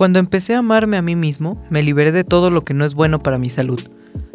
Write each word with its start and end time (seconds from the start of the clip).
Cuando 0.00 0.18
empecé 0.18 0.54
a 0.54 0.60
amarme 0.60 0.96
a 0.96 1.02
mí 1.02 1.14
mismo, 1.14 1.62
me 1.68 1.82
liberé 1.82 2.10
de 2.10 2.24
todo 2.24 2.48
lo 2.48 2.64
que 2.64 2.72
no 2.72 2.86
es 2.86 2.94
bueno 2.94 3.18
para 3.18 3.36
mi 3.36 3.50
salud. 3.50 3.78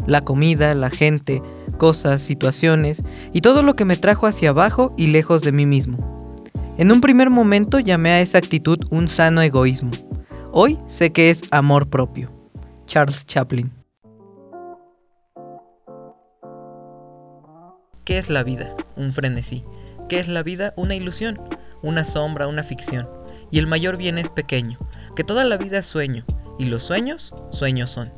La 0.05 0.21
comida, 0.21 0.75
la 0.75 0.91
gente, 0.91 1.41
cosas, 1.79 2.21
situaciones 2.21 3.01
y 3.33 3.41
todo 3.41 3.63
lo 3.63 3.73
que 3.73 3.83
me 3.83 3.97
trajo 3.97 4.27
hacia 4.27 4.49
abajo 4.51 4.93
y 4.95 5.07
lejos 5.07 5.41
de 5.41 5.51
mí 5.51 5.65
mismo. 5.65 5.97
En 6.77 6.91
un 6.91 7.01
primer 7.01 7.31
momento 7.31 7.79
llamé 7.79 8.11
a 8.11 8.21
esa 8.21 8.37
actitud 8.37 8.77
un 8.91 9.07
sano 9.07 9.41
egoísmo. 9.41 9.89
Hoy 10.51 10.77
sé 10.85 11.11
que 11.11 11.31
es 11.31 11.41
amor 11.49 11.89
propio. 11.89 12.31
Charles 12.85 13.25
Chaplin. 13.25 13.71
¿Qué 18.03 18.19
es 18.19 18.29
la 18.29 18.43
vida? 18.43 18.75
Un 18.97 19.13
frenesí. 19.13 19.63
¿Qué 20.09 20.19
es 20.19 20.27
la 20.27 20.43
vida? 20.43 20.75
Una 20.77 20.93
ilusión, 20.93 21.41
una 21.81 22.05
sombra, 22.05 22.47
una 22.47 22.63
ficción. 22.63 23.09
Y 23.49 23.57
el 23.57 23.65
mayor 23.65 23.97
bien 23.97 24.17
es 24.17 24.29
pequeño, 24.29 24.77
que 25.15 25.23
toda 25.23 25.43
la 25.45 25.57
vida 25.57 25.79
es 25.79 25.85
sueño, 25.85 26.25
y 26.59 26.65
los 26.65 26.83
sueños, 26.83 27.33
sueños 27.51 27.89
son. 27.89 28.11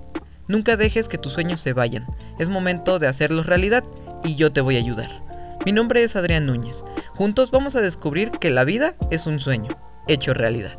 Nunca 0.48 0.78
dejes 0.78 1.08
que 1.08 1.18
tus 1.18 1.34
sueños 1.34 1.62
se 1.62 1.74
vayan, 1.74 2.06
es 2.40 2.50
momento 2.50 3.00
de 3.00 3.08
hacerlos 3.08 3.46
realidad 3.46 3.84
y 4.24 4.36
yo 4.36 4.52
te 4.52 4.62
voy 4.62 4.78
a 4.78 4.80
ayudar. 4.80 5.24
Mi 5.66 5.72
nombre 5.72 6.04
es 6.04 6.16
Adrián 6.16 6.46
Núñez. 6.46 6.84
Juntos 7.16 7.52
vamos 7.52 7.76
a 7.76 7.82
descubrir 7.82 8.32
que 8.32 8.50
la 8.50 8.64
vida 8.64 8.96
es 9.12 9.28
un 9.28 9.40
sueño, 9.40 9.70
hecho 10.08 10.34
realidad. 10.34 10.78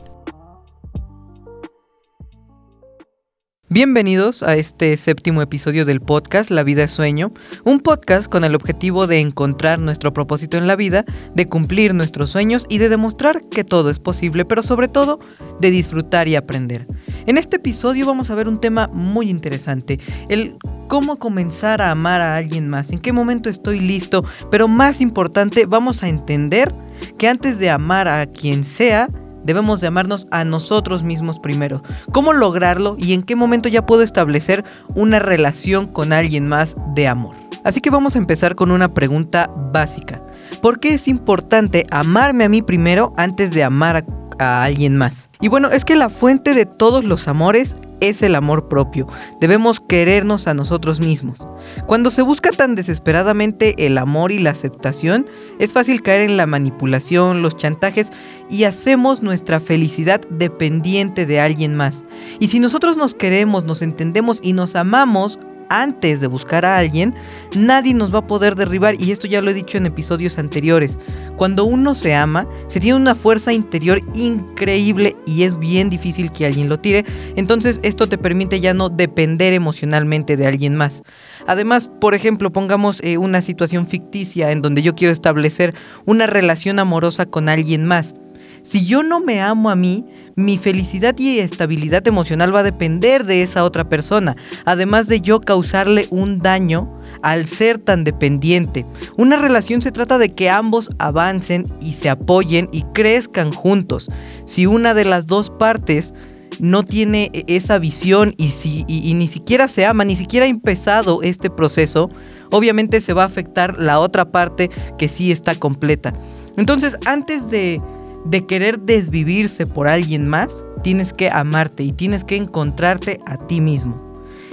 Bienvenidos 3.71 4.43
a 4.43 4.57
este 4.57 4.97
séptimo 4.97 5.43
episodio 5.43 5.85
del 5.85 6.01
podcast 6.01 6.49
La 6.49 6.63
vida 6.63 6.85
es 6.85 6.91
sueño, 6.91 7.33
un 7.65 7.81
podcast 7.81 8.27
con 8.27 8.43
el 8.43 8.55
objetivo 8.55 9.07
de 9.07 9.21
encontrar 9.21 9.79
nuestro 9.79 10.15
propósito 10.15 10.57
en 10.57 10.67
la 10.67 10.75
vida, 10.75 11.05
de 11.35 11.45
cumplir 11.45 11.93
nuestros 11.93 12.31
sueños 12.31 12.65
y 12.71 12.79
de 12.79 12.89
demostrar 12.89 13.43
que 13.51 13.65
todo 13.65 13.91
es 13.91 13.99
posible, 13.99 14.47
pero 14.47 14.63
sobre 14.63 14.89
todo 14.89 15.19
de 15.61 15.71
disfrutar 15.71 16.29
y 16.29 16.37
aprender. 16.37 16.87
En 17.27 17.37
este 17.37 17.57
episodio 17.57 18.07
vamos 18.07 18.31
a 18.31 18.35
ver 18.35 18.49
un 18.49 18.59
tema 18.59 18.89
muy 18.91 19.29
interesante, 19.29 20.01
el 20.31 20.57
cómo 20.89 21.19
comenzar 21.19 21.83
a 21.83 21.91
amar 21.91 22.23
a 22.23 22.37
alguien 22.37 22.71
más, 22.71 22.91
en 22.91 23.01
qué 23.01 23.13
momento 23.13 23.51
estoy 23.51 23.81
listo, 23.81 24.25
pero 24.51 24.67
más 24.67 25.03
importante, 25.03 25.67
vamos 25.67 26.03
a 26.03 26.09
entender 26.09 26.73
que 27.19 27.29
antes 27.29 27.59
de 27.59 27.69
amar 27.69 28.09
a 28.09 28.25
quien 28.25 28.65
sea, 28.65 29.11
debemos 29.49 29.81
de 29.81 29.87
amarnos 29.87 30.29
a 30.31 30.45
nosotros 30.45 31.03
mismos 31.03 31.39
primero. 31.41 31.83
¿Cómo 32.13 32.35
lograrlo 32.35 32.97
y 32.99 33.15
en 33.15 33.23
qué 33.23 33.35
momento 33.35 33.71
ya 33.71 33.87
puedo 33.87 34.03
establecer 34.03 34.63
una 34.95 35.21
relación 35.21 35.87
con 35.87 36.13
alguien 36.13 36.47
más 36.47 36.77
de 36.95 37.09
amor? 37.09 37.35
Así 37.65 37.81
que 37.81 37.89
vamos 37.89 38.15
a 38.15 38.19
empezar 38.19 38.55
con 38.55 38.71
una 38.71 38.93
pregunta 38.93 39.51
básica. 39.73 40.23
¿Por 40.61 40.81
qué 40.81 40.95
es 40.95 41.09
importante 41.09 41.85
amarme 41.91 42.45
a 42.45 42.49
mí 42.49 42.63
primero 42.63 43.13
antes 43.17 43.53
de 43.53 43.65
amar 43.65 43.97
a 43.97 44.05
a 44.39 44.65
alguien 44.65 44.97
más. 44.97 45.31
Y 45.41 45.49
bueno, 45.49 45.71
es 45.71 45.85
que 45.85 45.97
la 45.97 46.09
fuente 46.09 46.55
de 46.55 46.67
todos 46.67 47.05
los 47.05 47.29
amores 47.29 47.77
es 48.01 48.23
el 48.23 48.35
amor 48.37 48.69
propio. 48.69 49.09
Debemos 49.41 49.81
querernos 49.81 50.47
a 50.47 50.55
nosotros 50.55 51.01
mismos. 51.01 51.47
Cuando 51.87 52.11
se 52.11 52.23
busca 52.23 52.51
tan 52.51 52.75
desesperadamente 52.75 53.87
el 53.87 53.99
amor 53.99 54.31
y 54.31 54.39
la 54.39 54.51
aceptación, 54.51 55.27
es 55.59 55.73
fácil 55.73 56.03
caer 56.03 56.23
en 56.23 56.37
la 56.37 56.47
manipulación, 56.47 57.43
los 57.43 57.57
chantajes 57.57 58.11
y 58.49 58.65
hacemos 58.65 59.23
nuestra 59.23 59.59
felicidad 59.59 60.21
dependiente 60.31 61.27
de 61.27 61.41
alguien 61.41 61.75
más. 61.75 62.05
Y 62.39 62.49
si 62.49 62.61
nosotros 62.61 62.97
nos 62.97 63.15
queremos, 63.15 63.65
nos 63.65 63.83
entendemos 63.83 64.39
y 64.43 64.53
nos 64.53 64.77
amamos, 64.77 65.41
antes 65.69 66.21
de 66.21 66.27
buscar 66.27 66.65
a 66.65 66.79
alguien, 66.79 67.15
nadie 67.55 67.95
nos 67.95 68.15
va 68.15 68.21
a 68.21 68.27
poder 68.27 68.55
derribar. 68.55 69.01
Y 69.01 69.11
esto 69.11 69.27
ya 69.27 69.43
lo 69.43 69.51
he 69.51 69.55
dicho 69.55 69.79
en 69.79 69.87
episodios 69.87 70.39
anteriores. 70.39 70.99
Cuando 71.37 71.65
uno 71.65 71.95
se 71.95 72.15
ama, 72.15 72.49
se 72.67 72.81
tiene 72.81 72.97
una 72.97 73.15
fuerza 73.15 73.53
interior 73.53 74.01
increíble 74.15 75.17
y 75.27 75.45
es 75.45 75.59
bien 75.59 75.89
difícil 75.91 76.33
que 76.33 76.47
alguien 76.47 76.69
lo 76.69 76.79
tire. 76.79 77.05
Entonces 77.37 77.81
esto 77.83 78.09
te 78.09 78.19
permite 78.19 78.61
ya 78.61 78.75
no 78.75 78.89
depender 78.89 79.53
emocionalmente 79.53 80.37
de 80.37 80.47
alguien 80.47 80.75
más. 80.77 81.03
Además, 81.47 81.91
por 82.01 82.15
ejemplo, 82.15 82.51
pongamos 82.51 83.01
eh, 83.03 83.19
una 83.19 83.41
situación 83.41 83.87
ficticia 83.87 84.51
en 84.51 84.63
donde 84.63 84.83
yo 84.83 84.95
quiero 84.95 85.13
establecer 85.13 85.75
una 86.07 86.27
relación 86.27 86.79
amorosa 86.79 87.27
con 87.27 87.49
alguien 87.49 87.87
más. 87.87 88.15
Si 88.63 88.85
yo 88.85 89.03
no 89.03 89.21
me 89.21 89.41
amo 89.41 89.71
a 89.71 89.77
mí, 89.77 90.05
mi 90.37 90.57
felicidad 90.57 91.17
y 91.19 91.39
estabilidad 91.39 92.07
emocional 92.07 92.55
va 92.55 92.61
a 92.61 92.65
depender 92.65 93.25
de 93.25 93.43
esa 93.43 93.65
otra 93.65 93.89
persona, 93.89 94.37
además 94.65 95.09
de 95.09 95.21
yo 95.21 95.41
causarle 95.41 96.07
un 96.11 96.39
daño 96.39 96.95
al 97.23 97.47
ser 97.47 97.79
tan 97.79 98.05
dependiente. 98.05 98.85
Una 99.17 99.37
relación 99.37 99.83
se 99.83 99.93
trata 99.93 100.19
de 100.19 100.29
que 100.29 100.51
ambos 100.51 100.91
avancen 100.99 101.67
y 101.81 101.93
se 101.95 102.11
apoyen 102.11 102.69
y 102.73 102.83
crezcan 102.95 103.53
juntos. 103.53 104.09
Si 104.45 104.67
una 104.67 104.95
de 104.95 105.05
las 105.05 105.27
dos 105.27 105.51
partes 105.51 106.15
no 106.61 106.85
tiene 106.85 107.31
e-, 107.33 107.45
esa 107.49 107.79
visión 107.79 108.35
y, 108.37 108.51
si, 108.51 108.85
y 108.87 109.15
ni 109.15 109.29
siquiera 109.29 109.69
se 109.69 109.87
ama, 109.87 110.05
ni 110.05 110.17
siquiera 110.17 110.47
ha 110.47 110.49
empezado 110.49 111.23
este 111.23 111.51
proceso, 111.51 112.11
obviamente 112.51 113.01
se 113.01 113.13
va 113.13 113.23
a 113.23 113.27
afectar 113.27 113.79
la 113.79 113.99
otra 113.99 114.31
parte 114.31 114.71
que 114.99 115.09
sí 115.09 115.33
está 115.33 115.55
completa. 115.55 116.13
Entonces, 116.57 116.97
antes 117.07 117.51
de 117.51 117.81
de 118.25 118.45
querer 118.47 118.81
desvivirse 118.81 119.67
por 119.67 119.89
alguien 119.89 120.29
más, 120.29 120.65
tienes 120.83 121.13
que 121.13 121.31
amarte 121.31 121.83
y 121.83 121.93
tienes 121.93 122.25
que 122.25 122.37
encontrarte 122.37 123.21
a 123.27 123.37
ti 123.47 123.61
mismo. 123.61 123.97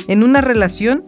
En 0.07 0.23
una 0.23 0.41
relación 0.41 1.03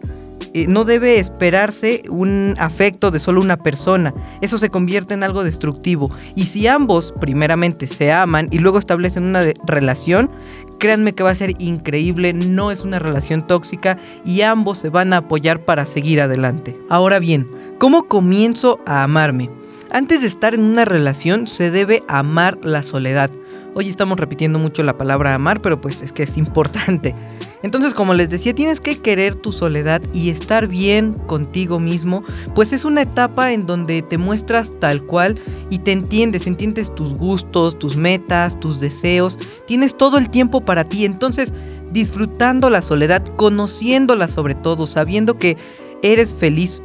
eh, 0.53 0.65
no 0.67 0.85
debe 0.85 1.19
esperarse 1.19 2.03
un 2.09 2.55
afecto 2.57 3.11
de 3.11 3.19
solo 3.19 3.41
una 3.41 3.57
persona, 3.57 4.13
eso 4.41 4.57
se 4.57 4.69
convierte 4.69 5.13
en 5.13 5.23
algo 5.23 5.43
destructivo. 5.43 6.09
Y 6.35 6.45
si 6.45 6.67
ambos 6.67 7.13
primeramente 7.19 7.87
se 7.87 8.11
aman 8.11 8.47
y 8.51 8.59
luego 8.59 8.79
establecen 8.79 9.25
una 9.25 9.43
relación, 9.65 10.31
créanme 10.79 11.13
que 11.13 11.23
va 11.23 11.31
a 11.31 11.35
ser 11.35 11.53
increíble, 11.59 12.33
no 12.33 12.71
es 12.71 12.81
una 12.81 12.99
relación 12.99 13.45
tóxica 13.45 13.97
y 14.25 14.41
ambos 14.41 14.79
se 14.79 14.89
van 14.89 15.13
a 15.13 15.17
apoyar 15.17 15.63
para 15.63 15.85
seguir 15.85 16.21
adelante. 16.21 16.77
Ahora 16.89 17.19
bien, 17.19 17.47
¿cómo 17.79 18.07
comienzo 18.07 18.79
a 18.85 19.03
amarme? 19.03 19.49
Antes 19.97 20.21
de 20.21 20.27
estar 20.27 20.53
en 20.53 20.61
una 20.61 20.85
relación 20.85 21.47
se 21.47 21.71
debe 21.71 22.03
amar 22.07 22.59
la 22.61 22.83
soledad. 22.83 23.31
Hoy 23.73 23.89
estamos 23.89 24.19
repitiendo 24.19 24.59
mucho 24.59 24.83
la 24.83 24.95
palabra 24.95 25.33
amar, 25.33 25.59
pero 25.59 25.81
pues 25.81 26.03
es 26.03 26.11
que 26.11 26.21
es 26.21 26.37
importante. 26.37 27.15
Entonces, 27.63 27.95
como 27.95 28.13
les 28.13 28.29
decía, 28.29 28.53
tienes 28.53 28.79
que 28.79 29.01
querer 29.01 29.33
tu 29.33 29.51
soledad 29.51 29.99
y 30.13 30.29
estar 30.29 30.67
bien 30.67 31.13
contigo 31.13 31.79
mismo, 31.79 32.23
pues 32.53 32.73
es 32.73 32.85
una 32.85 33.01
etapa 33.01 33.51
en 33.53 33.65
donde 33.65 34.03
te 34.03 34.19
muestras 34.19 34.71
tal 34.79 35.01
cual 35.01 35.33
y 35.71 35.79
te 35.79 35.93
entiendes, 35.93 36.45
entiendes 36.45 36.93
tus 36.93 37.15
gustos, 37.15 37.79
tus 37.79 37.97
metas, 37.97 38.59
tus 38.59 38.79
deseos, 38.79 39.39
tienes 39.65 39.97
todo 39.97 40.19
el 40.19 40.29
tiempo 40.29 40.61
para 40.61 40.83
ti, 40.83 41.05
entonces 41.05 41.55
disfrutando 41.91 42.69
la 42.69 42.83
soledad, 42.83 43.25
conociéndola 43.35 44.27
sobre 44.27 44.53
todo, 44.53 44.85
sabiendo 44.85 45.39
que 45.39 45.57
eres 46.03 46.35
feliz 46.35 46.83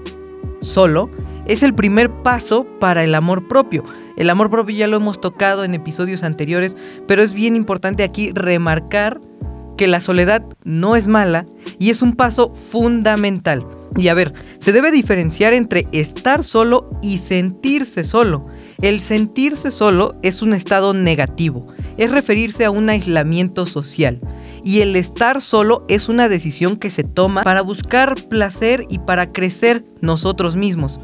solo, 0.63 1.11
es 1.47 1.63
el 1.63 1.75
primer 1.75 2.13
paso 2.13 2.67
para 2.79 3.05
el 3.05 3.15
amor 3.15 3.49
propio. 3.49 3.85
El 4.17 4.31
amor 4.31 4.51
propio 4.51 4.77
ya 4.77 4.87
lo 4.87 4.97
hemos 4.97 5.21
tocado 5.21 5.65
en 5.65 5.75
episodios 5.75 6.23
anteriores, 6.23 6.77
pero 7.07 7.23
es 7.23 7.33
bien 7.33 7.57
importante 7.57 8.03
aquí 8.03 8.33
remarcar 8.33 9.21
que 9.77 9.89
la 9.89 10.01
soledad 10.01 10.45
no 10.65 10.97
es 10.97 11.09
mala 11.09 11.47
y 11.79 11.91
es 11.91 12.03
un 12.03 12.15
paso 12.15 12.53
fundamental. 12.55 13.67
Y 13.97 14.09
a 14.09 14.15
ver, 14.15 14.33
se 14.59 14.73
debe 14.73 14.91
diferenciar 14.91 15.53
entre 15.53 15.87
estar 15.93 16.45
solo 16.45 16.89
y 17.03 17.19
sentirse 17.19 18.05
solo. 18.05 18.43
El 18.81 19.01
sentirse 19.01 19.71
solo 19.71 20.13
es 20.23 20.43
un 20.43 20.55
estado 20.55 20.95
negativo, 20.95 21.73
es 21.99 22.11
referirse 22.11 22.65
a 22.65 22.71
un 22.71 22.89
aislamiento 22.89 23.67
social 23.67 24.21
y 24.65 24.81
el 24.81 24.97
estar 24.97 25.41
solo 25.41 25.85
es 25.89 26.09
una 26.09 26.29
decisión 26.29 26.77
que 26.77 26.91
se 26.91 27.05
toma 27.05 27.43
para 27.43 27.63
buscar 27.63 28.15
placer 28.29 28.85
y 28.89 28.99
para 28.99 29.31
crecer 29.31 29.85
nosotros 30.01 30.57
mismos. 30.57 31.01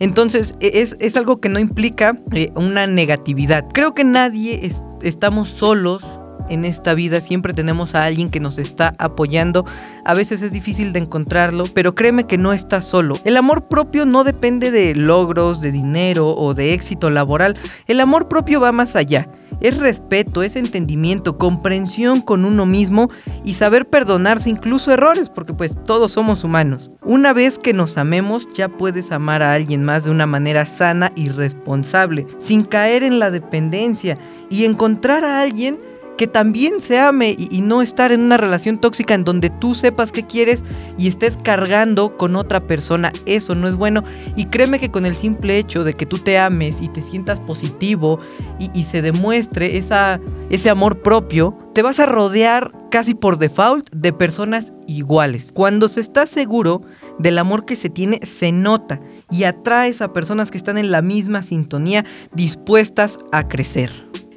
Entonces 0.00 0.54
e, 0.60 0.82
es, 0.82 1.16
algo 1.16 1.40
que 1.40 1.48
no 1.48 1.60
implica 1.60 2.20
eh, 2.32 2.50
una 2.56 2.86
negatividad. 2.88 3.68
Creo 3.72 3.94
que 3.94 4.02
nadie 4.04 4.72
estamos 5.02 5.48
solos 5.48 6.02
en 6.50 6.64
esta 6.64 6.94
vida 6.94 7.20
siempre 7.20 7.54
tenemos 7.54 7.94
a 7.94 8.04
alguien 8.04 8.28
que 8.28 8.40
nos 8.40 8.58
está 8.58 8.94
apoyando. 8.98 9.64
A 10.04 10.14
veces 10.14 10.42
es 10.42 10.52
difícil 10.52 10.92
de 10.92 10.98
encontrarlo, 10.98 11.64
pero 11.72 11.94
créeme 11.94 12.26
que 12.26 12.38
no 12.38 12.52
estás 12.52 12.84
solo. 12.84 13.18
El 13.24 13.36
amor 13.36 13.68
propio 13.68 14.04
no 14.04 14.24
depende 14.24 14.70
de 14.70 14.94
logros, 14.94 15.60
de 15.60 15.70
dinero 15.70 16.28
o 16.28 16.52
de 16.52 16.74
éxito 16.74 17.08
laboral. 17.08 17.56
El 17.86 18.00
amor 18.00 18.28
propio 18.28 18.60
va 18.60 18.72
más 18.72 18.96
allá. 18.96 19.28
Es 19.60 19.76
respeto, 19.76 20.42
es 20.42 20.56
entendimiento, 20.56 21.36
comprensión 21.38 22.20
con 22.20 22.44
uno 22.44 22.66
mismo 22.66 23.10
y 23.44 23.54
saber 23.54 23.88
perdonarse 23.88 24.48
incluso 24.50 24.92
errores, 24.92 25.28
porque 25.28 25.52
pues 25.52 25.76
todos 25.84 26.12
somos 26.12 26.44
humanos. 26.44 26.90
Una 27.02 27.32
vez 27.32 27.58
que 27.58 27.72
nos 27.72 27.98
amemos, 27.98 28.48
ya 28.54 28.68
puedes 28.68 29.12
amar 29.12 29.42
a 29.42 29.52
alguien 29.54 29.84
más 29.84 30.04
de 30.04 30.10
una 30.10 30.26
manera 30.26 30.64
sana 30.66 31.12
y 31.14 31.28
responsable, 31.28 32.26
sin 32.38 32.64
caer 32.64 33.02
en 33.02 33.18
la 33.18 33.30
dependencia 33.30 34.18
y 34.48 34.64
encontrar 34.64 35.24
a 35.24 35.40
alguien 35.40 35.78
que 36.20 36.26
también 36.26 36.82
se 36.82 36.98
ame 36.98 37.34
y, 37.38 37.62
no 37.62 37.80
estar 37.80 38.12
en 38.12 38.20
una 38.20 38.36
relación 38.36 38.78
tóxica 38.78 39.14
en 39.14 39.24
donde 39.24 39.48
tú 39.48 39.74
sepas 39.74 40.12
qué 40.12 40.22
quieres 40.22 40.66
y 40.98 41.08
estés 41.08 41.38
cargando 41.38 42.14
con 42.18 42.36
otra 42.36 42.60
persona. 42.60 43.10
Eso 43.24 43.54
no 43.54 43.66
es 43.66 43.74
bueno. 43.74 44.04
Y 44.36 44.44
créeme 44.44 44.78
que 44.78 44.90
con 44.90 45.06
el 45.06 45.14
simple 45.14 45.56
hecho 45.56 45.82
de 45.82 45.94
que 45.94 46.04
tú 46.04 46.18
te 46.18 46.38
ames 46.38 46.82
y 46.82 46.88
te 46.88 47.00
sientas 47.00 47.40
positivo 47.40 48.20
y, 48.58 48.68
y 48.78 48.84
se 48.84 49.00
demuestre 49.00 49.78
esa, 49.78 50.20
ese 50.50 50.68
amor 50.68 51.00
propio, 51.00 51.56
te 51.72 51.80
vas 51.80 51.98
a 52.00 52.04
rodear 52.04 52.70
casi 52.90 53.14
por 53.14 53.38
default 53.38 53.88
de 53.90 54.12
personas 54.12 54.74
iguales. 54.86 55.50
Cuando 55.54 55.88
se 55.88 56.02
está 56.02 56.26
seguro 56.26 56.82
del 57.18 57.38
amor 57.38 57.64
que 57.64 57.76
se 57.76 57.88
tiene, 57.88 58.20
se 58.26 58.52
nota 58.52 59.00
y 59.30 59.44
atraes 59.44 60.02
a 60.02 60.12
personas 60.12 60.50
que 60.50 60.58
están 60.58 60.76
en 60.76 60.90
la 60.90 61.00
misma 61.00 61.42
sintonía, 61.42 62.04
dispuestas 62.34 63.16
a 63.32 63.48
crecer. 63.48 63.90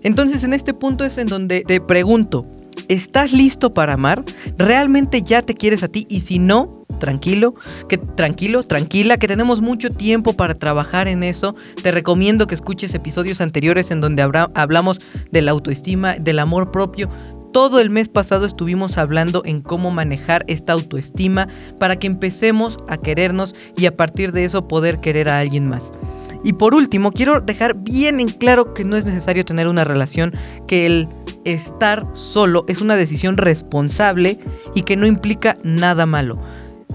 Entonces 0.04 0.44
en 0.44 0.54
este 0.54 0.74
punto 0.74 1.04
es 1.04 1.18
en 1.18 1.28
donde 1.28 1.62
te 1.62 1.82
pregunto, 1.82 2.46
¿estás 2.88 3.34
listo 3.34 3.72
para 3.72 3.94
amar? 3.94 4.24
¿Realmente 4.58 5.22
ya 5.22 5.42
te 5.42 5.54
quieres 5.54 5.84
a 5.84 5.88
ti? 5.88 6.06
Y 6.10 6.22
si 6.22 6.40
no, 6.40 6.86
tranquilo, 7.00 7.56
que 7.90 7.98
tranquilo, 7.98 8.64
tranquila, 8.64 9.18
que 9.18 9.28
tenemos 9.28 9.62
mucho 9.62 9.90
tiempo 9.90 10.34
para 10.34 10.54
trabajar 10.54 11.08
en 11.08 11.24
eso. 11.24 11.56
Te 11.82 11.92
recomiendo 11.92 12.48
que 12.48 12.56
escuches 12.56 12.94
episodios 12.94 13.42
anteriores 13.42 13.92
en 13.92 14.02
donde 14.02 14.22
hablamos 14.22 15.02
de 15.32 15.42
la 15.42 15.52
autoestima, 15.52 16.16
del 16.16 16.40
amor 16.40 16.72
propio. 16.72 17.10
Todo 17.52 17.80
el 17.80 17.92
mes 17.92 18.10
pasado 18.10 18.46
estuvimos 18.46 18.98
hablando 18.98 19.44
en 19.46 19.62
cómo 19.62 19.92
manejar 19.92 20.44
esta 20.48 20.74
autoestima 20.74 21.48
para 21.80 21.98
que 21.98 22.08
empecemos 22.08 22.80
a 22.88 22.98
querernos 22.98 23.56
y 23.78 23.86
a 23.86 23.96
partir 23.96 24.32
de 24.32 24.46
eso 24.46 24.68
poder 24.68 25.00
querer 25.02 25.30
a 25.30 25.40
alguien 25.40 25.68
más. 25.68 25.92
Y 26.44 26.54
por 26.54 26.75
último, 26.75 27.12
quiero 27.12 27.40
dejar 27.42 27.78
bien 27.80 28.19
en 28.19 28.28
claro 28.28 28.74
que 28.74 28.84
no 28.84 28.95
es 28.95 29.06
necesario 29.06 29.45
tener 29.45 29.68
una 29.68 29.84
relación, 29.84 30.34
que 30.68 30.86
el 30.86 31.07
estar 31.45 32.04
solo 32.13 32.66
es 32.68 32.81
una 32.81 32.95
decisión 32.95 33.38
responsable 33.38 34.40
y 34.75 34.84
que 34.84 34.95
no 34.95 35.06
implica 35.06 35.57
nada 35.63 36.06
malo. 36.06 36.40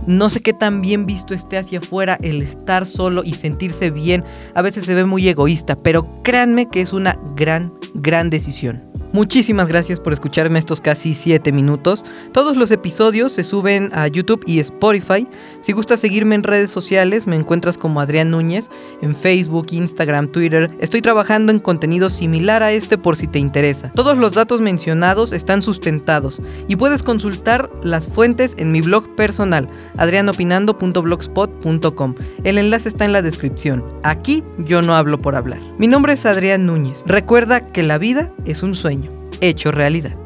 No 0.07 0.31
sé 0.31 0.41
qué 0.41 0.53
tan 0.53 0.81
bien 0.81 1.07
visto 1.07 1.35
esté 1.35 1.59
hacia 1.59 1.81
afuera 1.81 2.19
el 2.23 2.41
estar 2.41 2.87
solo 2.87 3.23
y 3.25 3.35
sentirse 3.35 3.91
bien. 3.91 4.25
A 4.55 4.63
veces 4.63 4.85
se 4.85 4.95
ve 4.95 5.05
muy 5.05 5.29
egoísta, 5.29 5.77
pero 5.77 6.07
créanme 6.23 6.69
que 6.71 6.81
es 6.81 6.93
una 6.93 7.19
gran, 7.35 7.73
gran 7.95 8.31
decisión. 8.31 8.88
Muchísimas 9.13 9.69
gracias 9.69 10.01
por 10.01 10.13
escucharme 10.13 10.59
estos 10.59 10.83
casi 10.83 11.15
7 11.15 11.51
minutos. 11.51 12.05
Todos 12.33 12.59
los 12.59 12.71
episodios 12.71 13.33
se 13.33 13.43
suben 13.43 13.89
a 13.95 14.07
YouTube 14.07 14.45
y 14.47 14.61
Spotify. 14.61 15.27
Si 15.63 15.73
gustas 15.73 16.01
seguirme 16.01 16.35
en 16.35 16.43
redes 16.43 16.71
sociales, 16.71 17.27
me 17.27 17.37
encuentras 17.37 17.79
como 17.79 18.03
Adrián 18.03 18.31
Núñez 18.31 18.69
en 19.01 19.17
Facebook, 19.17 19.69
Instagram, 19.71 20.29
Twitter. 20.29 20.69
Estoy 20.81 21.01
trabajando 21.01 21.53
en 21.53 21.59
contenido 21.59 22.11
similar 22.11 22.63
a 22.63 22.71
este 22.71 22.99
por 22.99 23.17
si 23.17 23.27
te 23.27 23.39
interesa. 23.39 23.91
Todos 23.95 24.19
los 24.19 24.35
datos 24.35 24.61
mencionados 24.61 25.33
están 25.33 25.63
sustentados 25.63 26.43
y 26.69 26.77
puedes 26.77 27.03
consultar 27.03 27.71
las 27.83 28.07
fuentes 28.07 28.57
en 28.59 28.73
mi 28.73 28.83
blog 28.83 29.17
personal, 29.17 29.71
adrianopinando.blogspot.com. 29.97 32.15
El 32.45 32.59
enlace 32.59 32.91
está 32.91 33.07
en 33.07 33.15
la 33.15 33.23
descripción. 33.23 33.83
Aquí 34.03 34.45
yo 34.59 34.83
no 34.83 34.95
hablo 34.95 35.19
por 35.19 35.35
hablar. 35.35 35.61
Mi 35.79 35.87
nombre 35.87 36.13
es 36.13 36.27
Adrián 36.27 36.67
Núñez. 36.67 37.05
Recuerda 37.07 37.61
que 37.61 37.83
la 37.83 37.97
vida 37.97 38.31
es 38.45 38.63
un 38.63 38.75
sueño 38.75 38.98
hecho 39.41 39.71
realidad. 39.71 40.17